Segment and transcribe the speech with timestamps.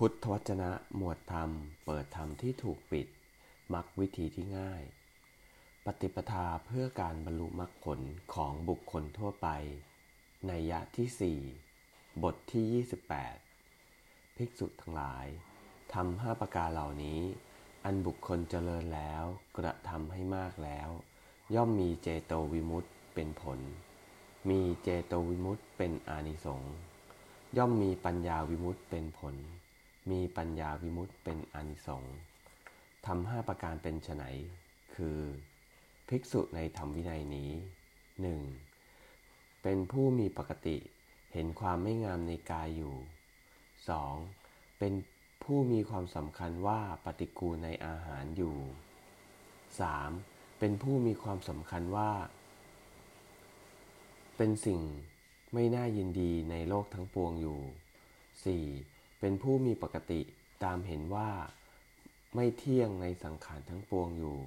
[0.00, 1.50] พุทธวจนะหมวดธรรม
[1.84, 3.06] เปิดธรรมที่ถูกปิด
[3.74, 4.82] มักวิธีที่ง่าย
[5.86, 8.00] ปฏิปทาเพื่อการบรรลุมรรคผล
[8.34, 9.48] ของบุคคลทั่วไป
[10.46, 11.38] ในยะที่
[11.78, 12.84] 4 บทที่
[13.64, 15.26] 28 ภิกษุทั้งหลาย
[15.92, 17.20] ทำห้าประการเหล่านี้
[17.84, 19.24] อันบุคคลเจริญแล้ว
[19.56, 20.88] กระทำให้มากแล้ว
[21.54, 23.58] ย่อมมีเจโตวิมุตต์เป็นผล
[24.48, 26.74] มีเจโตวิมุตต์เป็นอานิสงส์
[27.56, 29.36] ย่อมมีปัญญาวิมุตต์เป็นผล
[30.10, 32.16] มีปัญญาวิมุตต์เป็นอนิสงส์
[33.06, 34.24] ทำห้าประการเป็นไฉน
[34.94, 35.18] คือ
[36.08, 37.50] ภิกษุในธรรมวินัยนี้
[38.20, 38.40] หนึ่ง
[39.62, 40.76] เป็นผู้มีปกติ
[41.32, 42.94] เห็นความไม่งามในกายอยู่
[44.06, 44.78] 2.
[44.78, 44.92] เป็น
[45.44, 48.56] ผู้มีความสำคัญว่าปฏิกูลในอาหารอยู่
[49.78, 50.58] 3.
[50.58, 52.10] เป็นผู้มีความสำคัญว่า
[54.36, 54.80] เป็นสิ่ง
[55.54, 57.60] ไม่น่ายินดีในโลกทั้งปวงอยู่
[58.88, 58.93] 4.
[59.26, 60.20] เป็นผู้มีปกติ
[60.64, 61.30] ตามเห็นว่า
[62.34, 64.38] ไม่เที่ยงในสังขารทั้งปวงอยู่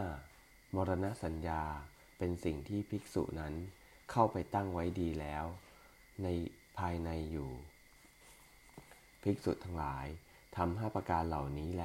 [0.00, 0.74] 5.
[0.74, 1.62] มรณสัญญา
[2.18, 3.54] เป็นสิ่งที่ภิกษุนั้น
[4.10, 5.44] เข้าไปตั้งไว้ดีแล้ว
[6.22, 6.26] ใน
[6.78, 7.50] ภายในอยู่
[9.22, 10.06] ภิกษุทั้งหลาย
[10.56, 11.84] ทำห้าประการเหล่านี้แล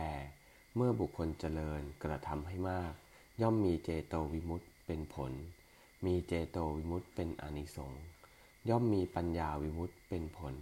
[0.75, 2.93] เมื่อบุคคลเจริญกระทำให้มาก
[3.41, 5.33] ย่อมมีเจโตวิมุตต์เป็นผล
[6.05, 8.03] มีเจโตวิมุตต์เป็นอนิสงส์
[8.69, 10.55] ย่อมมีปัญญาวิมุตต์เป็นผล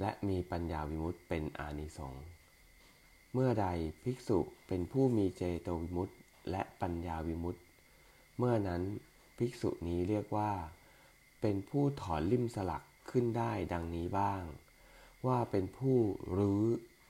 [0.00, 2.24] และมีปัญญาวิมุตต์เป็นอานิสงส์
[3.32, 3.66] เมื่อใด
[4.02, 6.16] ภิกษุเป็นผู้มีเจโตวิมุตต์
[6.50, 7.62] และปัญญาวิมุตต์
[8.38, 8.82] เมื่อนั้น
[9.38, 10.52] ภิกษุนี้เรียกว่า
[11.40, 14.42] เป็นผู้ถอนลิมสลักขึ้นได้ดังนี้บ้าง
[15.26, 15.98] ว่าเป็นผู้
[16.36, 16.64] รื้อ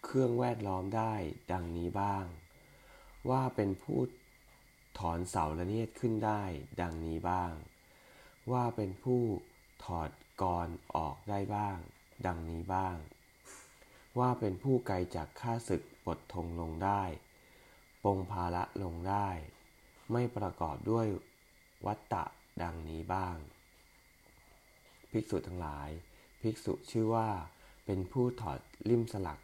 [0.05, 1.15] เครื่องแวดล้อมได้
[1.53, 2.25] ดังนี้บ้าง
[3.31, 4.01] ว่าเป็นผู้
[4.99, 6.43] ถอนเสาละเนียดขึ้นได้
[6.81, 7.53] ดังนี้บ้าง
[8.53, 9.23] ว่าเป็นผู้
[9.85, 10.11] ถอด
[10.43, 11.79] กรออกได้บ้าง
[12.27, 12.97] ดังนี้บ้าง
[14.19, 17.03] ว่าเป็นผู้ไกลจากข้าศึกปลดทงลงได้
[18.05, 19.29] ปงภาระลงได้
[20.13, 21.07] ไม่ประกอบด้วย
[21.87, 22.25] วัตตะ
[22.63, 23.37] ดังนี้บ้าง
[25.11, 25.89] ภิกษุทั้งหลาย
[26.41, 27.29] ภิกษุชื่อว่า
[27.85, 29.39] เป็นผู้ถอดลิ่มสลัก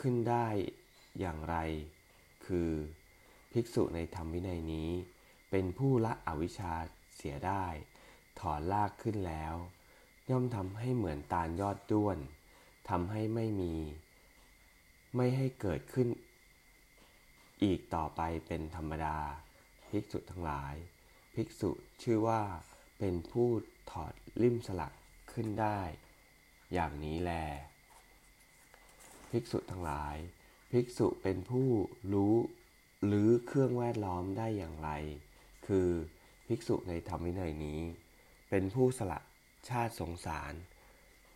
[0.00, 0.46] ขึ้นได้
[1.18, 1.56] อย่างไร
[2.46, 2.70] คือ
[3.52, 4.90] ภิกษุในธรรมวินัยนี้
[5.50, 6.74] เป็นผู้ละอวิชชา
[7.16, 7.64] เสียได้
[8.40, 9.54] ถอนลากขึ้นแล้ว
[10.30, 12.18] ย่อมทำให้เหมือนตาลยอดด้วน
[12.88, 13.74] ทำให้ไม่มี
[15.16, 16.08] ไม่ให้เกิดขึ้น
[17.62, 19.18] อีกต่อไปเป็นธรรมดา
[19.90, 20.74] ภิกษุทั้งหลาย
[21.34, 21.70] ภิกษุ
[22.02, 22.42] ชื่อว่า
[22.98, 23.48] เป็นผู้
[23.90, 24.92] ถอดลิ่มสลัก
[25.32, 25.80] ขึ้นได้
[26.72, 27.32] อย่างนี้แล
[29.30, 30.16] ภิกษุทั้งหลาย
[30.70, 31.68] ภิกษุเป็นผู้
[32.12, 32.36] รู้
[33.06, 34.90] หรือเครื่องแวดล้อมได้อย่างไร
[35.66, 35.88] คือ
[36.48, 37.80] ภิกษุในธรรมวินัยนี้
[38.50, 39.18] เป็นผู้สละ
[39.70, 40.52] ชาติสงสาร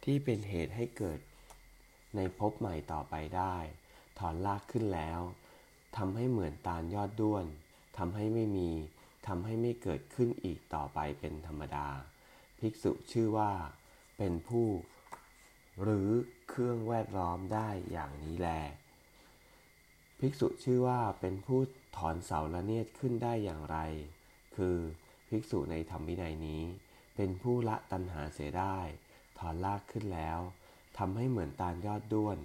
[0.05, 1.21] ที่เป็นเหตุให้เกิด
[2.17, 3.57] ในภพใหม่ต่อไปได้
[4.19, 5.21] ถอนลากขึ้นแล้ว
[5.97, 7.45] ทำให้เหมือนตาลยอดด้วน
[7.99, 8.71] ทำให้ไม่มี
[9.27, 11.89] ทำให้ไม่เกิดขึ้นอีกต่อไปเป็นธรรมดา
[12.59, 13.53] ภิกษุชื่อว่า
[14.19, 14.69] เป็นผู้
[15.83, 16.09] หรือ
[16.49, 18.51] เครื่องแวดล้อมได้อย่างนี้แล
[20.19, 21.61] ภิกษุชื่อว่าเป็นผู้
[21.97, 23.79] ถอนเสาละเนียดขึ้นได้อย่างไร
[24.57, 24.77] คือ
[25.29, 26.63] ภิกษุในธรรมวินัยนี้
[27.21, 28.79] เป็นผู้ละตัณหาเสียได้
[29.39, 30.41] ถอนลากขึ้นแล้ว
[30.99, 32.39] ทำให้เหมือนตาลยอดด้วน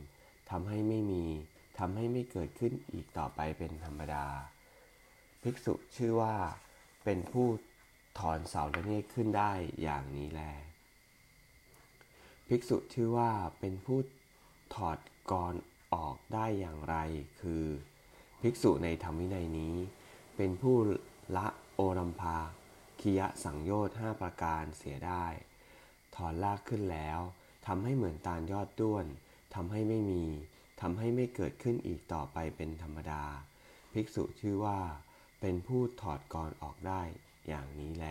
[0.51, 1.25] ทำให้ไม่มี
[1.79, 4.25] ทำให้ไม่เกิดขึ้นอีกต่อไปเป็นธรรมดา
[5.43, 6.35] ภิกษุชื่อว่า
[7.03, 7.47] เป็นผู้
[8.19, 9.51] ถอนเสาและเนตขึ้นได้
[9.81, 10.41] อย่างนี้แล
[12.47, 13.99] ภิกษุชื่อว่าเป็นผู้
[14.75, 14.97] ถอด
[15.31, 15.53] กร
[15.93, 16.95] ออกได้อย่างไร
[17.41, 17.65] คือ
[18.41, 19.75] ภิกษุในธรรมวินัยนี้
[20.37, 20.75] เป็นผู้
[21.37, 22.37] ละโอรัมพา
[23.03, 25.25] คิยะสังโยชน์5ประการเสียได้
[26.15, 27.19] ถอนลากขึ้นแล้ว
[27.67, 29.05] ทำให้เหมือนตาลยอดด้วน
[29.55, 30.23] ทำให้ไม่มี
[30.81, 33.23] ทำให้ไม่เกิดขึ้นอีกต่อไปเป็นธรรมดา
[33.93, 34.79] ภิกษุชื่อว่า
[35.41, 37.01] เป็นผู้ถอดกรออกได้
[37.47, 38.07] อย่างนี้แล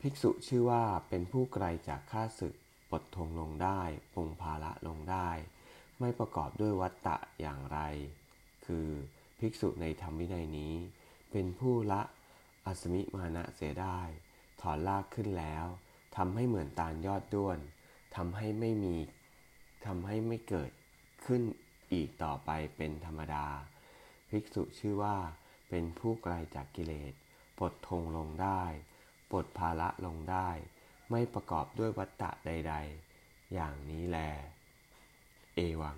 [0.00, 2.54] ภิกษุชื่อว่าเป็นผู้ไกลจากข้าศึก
[2.90, 3.80] ปลดทงลงได้
[4.14, 5.30] ปงภาระลงได้
[6.00, 7.78] ไม่ประกอบด้วยวัตตะอย่างไร
[8.66, 8.88] คือ
[9.38, 10.74] ภิกษุในธรรมวินัยนี้
[11.30, 12.02] เป็นผู้ละ
[12.66, 14.00] อัสมิมานะเสียได้
[14.60, 15.66] ถอนลากขึ้นแล้ว
[16.16, 17.58] ทำให้เหมือนตาลยอดด้วน
[18.16, 18.96] ทำให้ไม่มี
[19.86, 20.70] ทำให้ไม่เกิด
[21.24, 21.42] ขึ้น
[21.92, 23.46] อีกต่อไปเป็นธรรมดา
[24.30, 25.16] ภิกษุชื่อว่า
[25.68, 27.12] เป็นผู้ไกลจากกิเลส
[27.58, 28.62] ปลดทงลงได้
[29.30, 30.48] ปลดภาระลงได้
[31.10, 32.74] ไม่ประกอบด้วยวัตตะใด
[33.14, 34.18] ๆ อย่างนี้แล
[35.54, 35.96] เอวัง